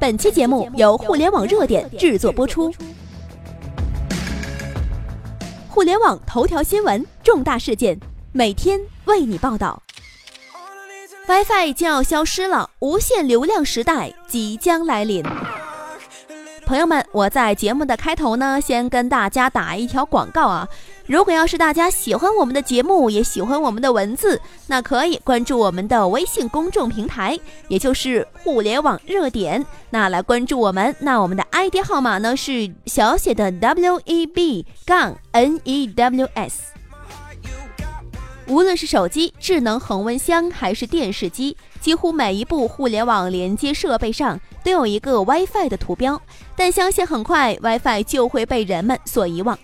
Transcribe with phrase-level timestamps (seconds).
[0.00, 2.72] 本期节目由互联网热点制作播出。
[5.68, 7.98] 互联网头条新闻，重大事件，
[8.30, 9.82] 每天为你报道。
[11.26, 15.24] WiFi 将要消失了，无限流量时代即将来临。
[16.68, 20.68] 朋友们，我在节目的开头呢，先跟大家打一条广告啊。
[21.06, 29.64] 如果要是大家喜欢我们的节目，也喜欢我们的文字，那可以关注我们的微信公众平台，也就是互联网热点。
[29.88, 36.77] 那来关注我们，那我们的 ID 号码呢是小写的 W E B 杠 N E W S。
[38.48, 46.20] 无论是手机、智能恒温箱还是电视机，几乎每一部互联网连接设备上都有一个 WiFi 的图标。
[46.56, 49.58] 但相信很快 WiFi 就会被人们所遗忘。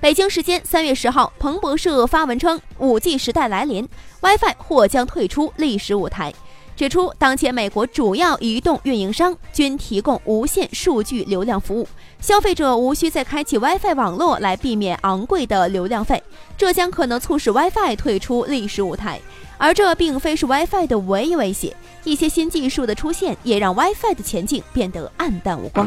[0.00, 3.86] 北京时间三月十号，彭博社发文称，，5G 时代来临
[4.22, 6.32] ，WiFi 或将退出历史舞台。
[6.80, 11.86] 指出，当前美国主要移动运营商均提供无线数据流量服务，
[12.22, 16.22] 消费者无需再开启 WiFi 网络来避免昂贵的流量费，
[16.56, 19.20] 这将可能促使 WiFi 退出历史舞台。
[19.58, 25.86] 而这并非是 WiFi 的唯一威胁，一些新技术的出现也让 WiFi 的前景变得黯淡无光。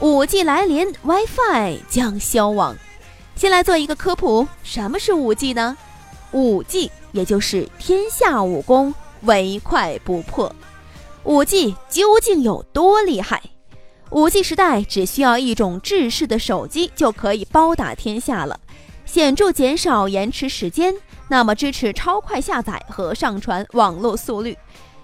[0.00, 2.74] 五 G 来临，WiFi 将消亡。
[3.36, 5.76] 先来做一个科普，什么是五 G 呢？
[6.32, 10.54] 五 G 也就是天下武功，唯快不破。
[11.24, 13.42] 五 G 究竟有多厉害？
[14.10, 18.58] 五 G 时代只需要一种制式的手机就可以包打天下了，
[19.04, 20.94] 显著减少延迟时间，
[21.28, 24.56] 那么支持超快下载和上传网络速率。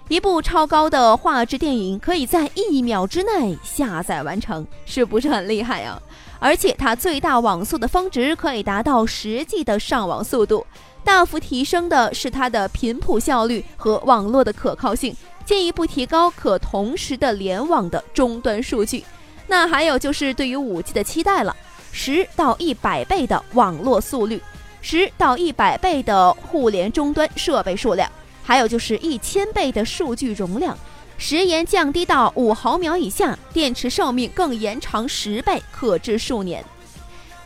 [0.07, 6.01] 一部超高的画质电影可以在一秒之内下载完成，是不是很厉害啊？
[6.39, 10.65] 而且它最大网速的峰值可以达到实际的上网速度，
[11.03, 19.03] 大幅提升的是它的频谱效率和网络的可靠性，进一步提高可同时的联网的终端数据。
[19.47, 21.55] 那还有就是对于五 G 的期待了，
[21.91, 24.39] 十到一百倍的网络速率，
[24.81, 28.09] 十到一百倍的互联终端设备数量。
[28.43, 30.77] 还有就是一千倍的数据容量，
[31.17, 36.63] 时延降低到五毫秒以下，电池寿命更延长十倍，可至数年。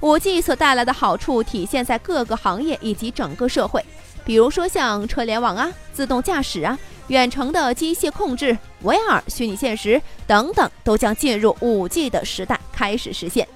[0.04, 3.82] 五 G 所带来的好处体现在各个行业以及整个社会，
[4.26, 6.78] 比如说像车联网啊、自动驾驶啊、
[7.08, 13.48] 远程的机械控制、VR、虚拟现实等等，都将进入五 G 的时代开始实现。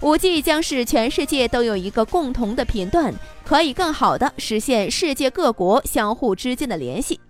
[0.00, 3.12] 五 G 将使全世界都有一个共同的频段。
[3.44, 7.20] 可以更好的实现世界各国相互之间的联系。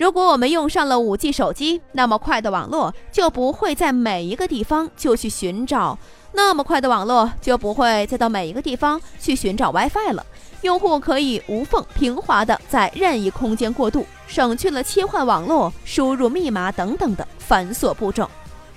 [0.00, 5.98] 如果我们用上了 5G 手机，那么快的网络就不会在每一个地方就去寻找，
[6.32, 10.24] 那么快的网络就不会再到每一个地方去寻找 WiFi 了。
[10.62, 18.26] 用户可以无缝平滑的在任意空间过渡，省去了切换网络、输入密码等等的繁琐步骤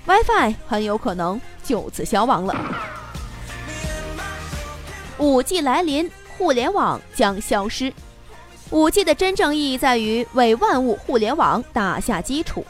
[0.04, 2.54] ，WiFi 很有可能就此消亡了。
[5.18, 6.10] 5G 来临。
[6.36, 7.92] 互联网将消失。
[8.74, 12.66] 五 G 的真正意义在于为万物互联网打下基础。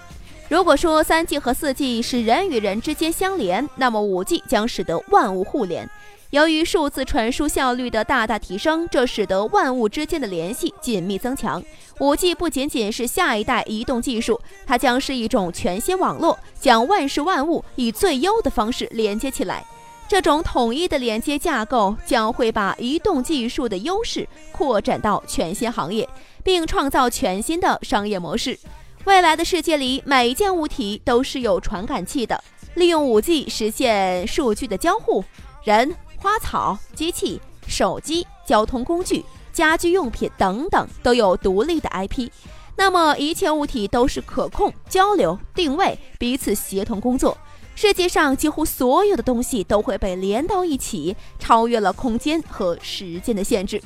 [0.51, 5.89] 如果说三 G 和四 G 是人与人之间相连，那么五 G 将使得万物互联。
[6.29, 11.63] 由于数字传输效率的大大提升，这使得万物之间的联系紧密增强。
[12.01, 19.65] 五 G 不仅仅是下一代移动技术，它将是一种全新网络，将万事万物以最优的方式连接起来。
[20.07, 26.09] 这种统一的连接架构将会把移动技术的优势扩展到全新行业，
[26.45, 28.57] 并创造全新的商业模式。
[29.05, 32.43] 未来的世界里，每一件物体都是有传感器的，
[32.75, 35.25] 利用 5G 实现数据的交互。
[35.65, 42.31] 人、花草、机器、手机、交通工具、家居用品等等都有独立的 IP。
[42.77, 47.37] 那么，一切物体都是可控、交流、定位、彼此协同工作。
[47.75, 53.83] 世界上几乎所有的东西都会被连到一起，超越了空间和时间的限制。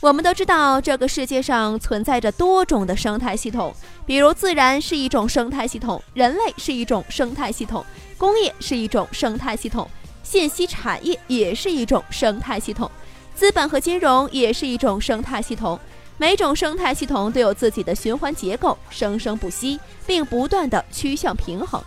[0.00, 7.84] 我们都知道，这个世界上存在着多种的生态系统，比如自然是一种生态系统，人类是一种生态系统，
[8.16, 9.90] 工业是一种生态系统，
[10.22, 12.88] 信息产业也是一种生态系统，
[13.34, 15.78] 资本和金融也是一种生态系统。
[16.18, 21.82] 每种生态系统都有自己的循环结构，生生不息，并不断的趋向平衡。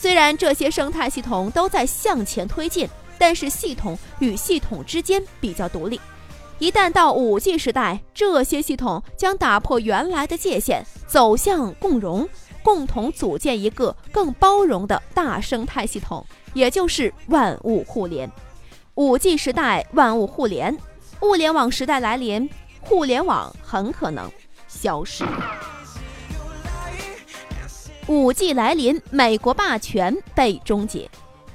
[0.00, 2.88] 虽然这些生态系统都在向前推进，
[3.18, 6.00] 但是系统与系统之间比较独立。
[6.58, 12.26] 一旦到五 G 时代，这些系统将打破原来的界限，走向共融，
[12.62, 16.24] 共同组建一个更包容的大生态系统，
[16.54, 18.30] 也就是万物互联。
[18.94, 20.74] 五 G 时代，万物互联，
[21.20, 22.48] 物联网时代来临，
[22.80, 24.32] 互联网很可能
[24.66, 25.26] 消失。
[28.10, 31.08] 五 G 来临，美国霸权被终结。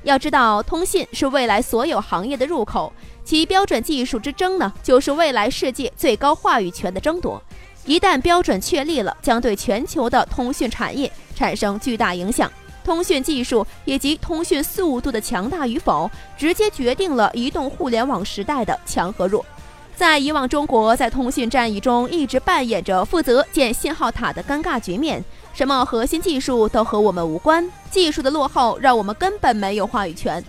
[0.04, 2.94] 要知道，通信是未来所有行业的入口，
[3.26, 7.44] 其标准技术之争呢，就是未来世界最高话语权的争夺。
[7.84, 12.50] 一旦标准确立了，将对全球的通讯产业产生巨大影响。
[12.86, 19.46] 通讯技术以及通讯速度的强大与否，直接决定了移动互联网时代的强和弱。
[19.96, 30.44] 在以往，中国在通讯战役中一直扮演着负责建信号塔的尴尬局面，什么核心技术都和我们无关，技术的落后让我们根本没有话语权。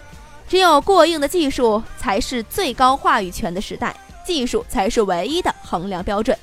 [0.49, 3.95] 只有过硬的技术才是最高话语权的时代，
[4.25, 6.37] 技术才是唯一的衡量标准。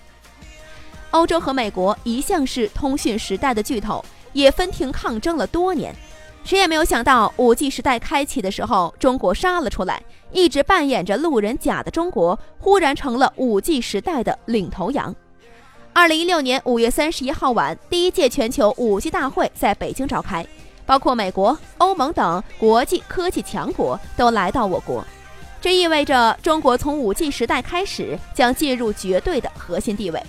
[1.11, 5.93] 欧洲和美国一向是通讯时代的巨头，也分庭抗争了多年。
[6.43, 10.01] 谁也没有想到，五 G 时代开启的时候，中国杀了出来。
[10.31, 15.15] 一直扮演着路人甲的中国，忽然成了五 G 时代的领头羊。
[15.93, 20.45] 二零一六年五月三十一号晚，第一届全球五 G 大会在北京召开，
[20.85, 25.05] 包括美国、欧盟等国际科技强国都来到我国。
[25.61, 30.21] 这意味着中国从五 G 时代开始将进入绝对的核心地位。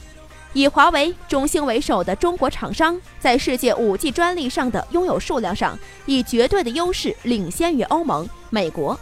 [0.54, 8.98] 以华为、中兴为首的中国厂商在世界五 G 专利上的拥有数量上，以绝对的优势领先于欧盟、美国。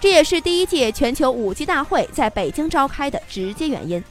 [0.00, 4.02] 这也是第一届全球五 G 大会在北京召开的直接原因。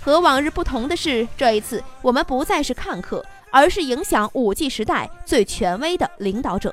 [0.00, 6.72] 和往日不同的是，这一次我们不再是看客，而是影响五 G 时代最权威的领导者。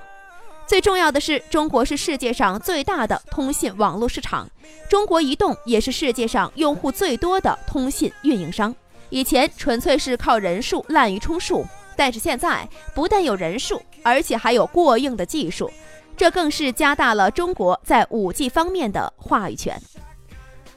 [0.68, 4.48] 最重要的是，中国是世界上最大的通信网络市场，
[4.88, 8.74] 中国移动也是世界上用户最多的通信运营商。
[9.13, 11.63] 以前纯粹是靠人数滥竽充数，
[11.95, 15.71] 但是现在不但有人数，而且还有过硬的技术，
[16.18, 19.80] 这更是加大了中国在五 G 方面的话语权。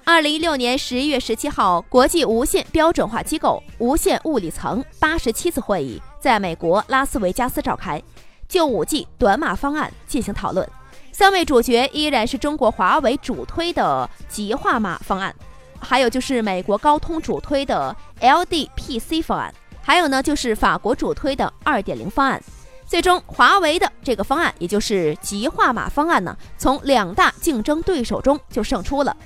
[0.05, 8.03] 二零一六年十一月十七号，国际无线标准化机构无线物理层八十七次会议在美国拉斯维加斯召开，
[8.47, 10.69] 就五 G 短码方案进行讨论。
[11.11, 15.35] 三位主角依然是中国华为主推的极化码方案。
[15.81, 22.43] 还有就是美国高通主推的 LDPC 方案，还有呢就是法国主推的2.0方案。
[22.87, 29.17] 最终，华为的这个方案，也就是极化码方案呢，从两大竞争对手中就胜出了。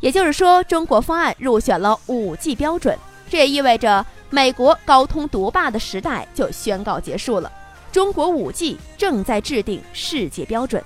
[0.00, 2.98] 也就是说，中国方案入选了 5G 标准，
[3.30, 7.50] 这也意味着美国高通独霸的时代就宣告结束了。
[7.92, 10.82] 中国 5G 正在制定世界标准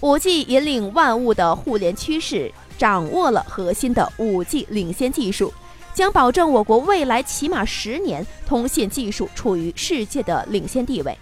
[0.00, 2.52] ，5G 引领万物的互联趋势。
[2.76, 5.52] 掌握了核心的五 G 领先技术，
[5.92, 11.16] 将保证我国未来起码十年通信技术处于世界的领先地位。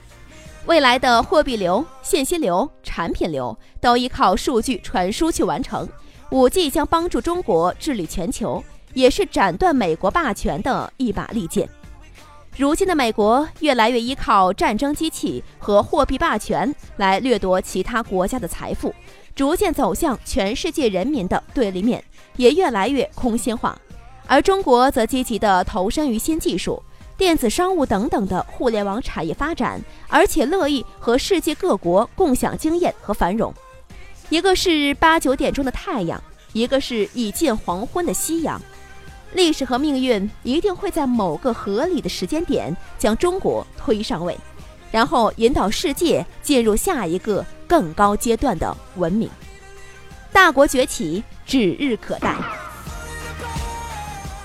[0.67, 5.89] 未来的货币流、信息流、产品流都依靠数据传输去完成。
[6.31, 8.63] 五 G 将帮助中国治理全球，
[8.95, 11.69] 也是斩断美国霸权的一把利剑。
[12.57, 18.95] 如今的美国越来越依靠战争机器和货币霸权来掠夺其他国家的财富。
[19.35, 22.03] 逐渐走向全世界人民的对立面，
[22.37, 23.77] 也越来越空心化，
[24.27, 26.83] 而中国则积极地投身于新技术、
[27.17, 33.53] 电子商务等等的互联网产业发展，而且乐意和世界各国共享经验和繁荣。
[34.29, 38.61] 一个是八九点钟的太阳，一个是已近黄昏的夕阳。
[39.33, 44.37] 历史和命运一定会在某个合理的时间点将中国推上位，
[44.91, 47.45] 然后引导世界进入下一个。
[47.73, 49.31] 更高阶段的文明，
[50.31, 52.37] 大国崛起指日可待。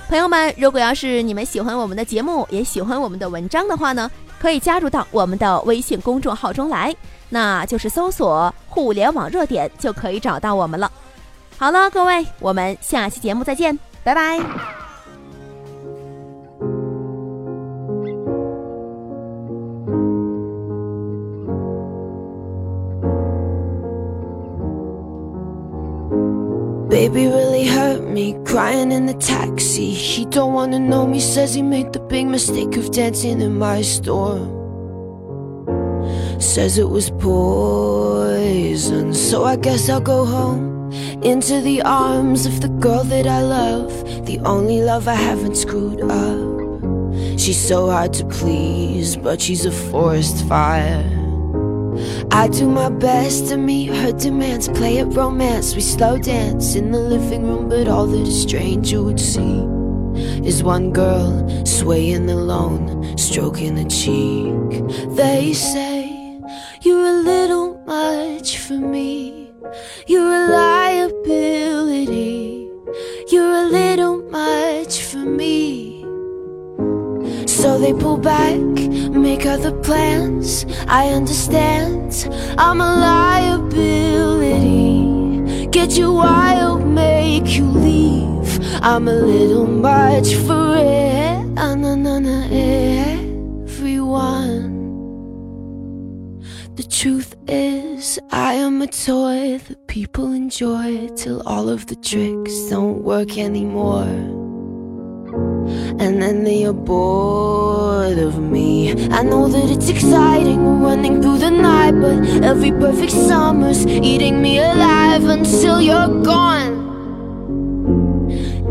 [0.07, 6.95] 朋友们，如果要是你们喜欢我们的节目，也喜欢我们的文章的话呢，可以加入到我们的微信公众号中来，
[7.27, 10.89] 那就是搜索“互联网热点”就可以找到我们了。
[11.57, 14.86] 好了，各位，我们下期节目再见，拜拜。
[26.97, 29.91] Baby really hurt me, crying in the taxi.
[29.91, 33.83] He don't wanna know me, says he made the big mistake of dancing in my
[33.83, 34.39] store.
[36.39, 40.91] Says it was poison, so I guess I'll go home.
[41.21, 43.93] Into the arms of the girl that I love,
[44.25, 47.39] the only love I haven't screwed up.
[47.39, 51.16] She's so hard to please, but she's a forest fire.
[52.31, 55.75] I do my best to meet her demands, play at romance.
[55.75, 59.65] We slow dance in the living room, but all that a stranger would see
[60.45, 64.83] is one girl swaying alone, stroking a cheek.
[65.15, 66.39] They say
[66.81, 69.51] you're a little much for me,
[70.07, 71.59] you're a liability,
[73.31, 76.03] you're a little much for me.
[77.47, 78.66] So they pull back
[79.27, 80.65] make other plans.
[80.87, 82.07] I understand
[82.57, 84.87] I'm a liability.
[85.77, 88.49] Get you wild, make you leave.
[88.81, 91.59] I'm a little much for it.
[91.63, 92.37] Uh, na, na, na,
[93.65, 94.63] everyone.
[96.79, 102.55] The truth is, I am a toy that people enjoy till all of the tricks
[102.69, 104.13] don't work anymore.
[106.03, 108.91] And then they are bored of me.
[109.09, 114.59] I know that it's exciting running through the night, but every perfect summer's eating me
[114.59, 116.85] alive until you're gone.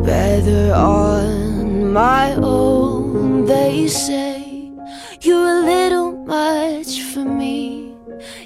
[0.03, 4.73] Better on my own, they say.
[5.21, 7.95] You're a little much for me.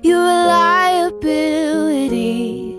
[0.02, 2.76] You're a liability.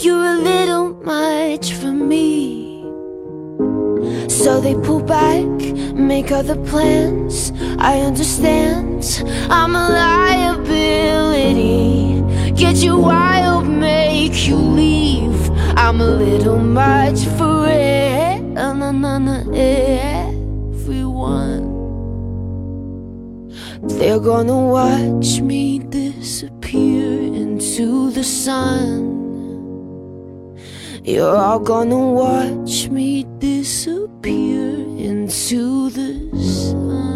[0.00, 2.82] You're a little much for me.
[4.28, 5.46] So they pull back,
[5.96, 7.52] make other plans.
[7.78, 11.72] I understand, I'm a liability.
[12.52, 15.50] Get you wild, make you leave.
[15.76, 17.96] I'm a little much for it.
[20.76, 21.64] Everyone.
[23.82, 29.14] They're gonna watch me disappear into the sun.
[31.04, 34.85] You're all gonna watch me disappear
[35.26, 37.15] into the sun.